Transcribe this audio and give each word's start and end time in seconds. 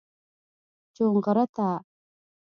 چونغرته 0.95 1.69